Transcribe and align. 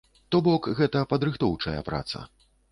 То 0.35 0.39
бок 0.47 0.69
гэта 0.79 1.05
падрыхтоўчая 1.13 1.79
праца. 1.93 2.27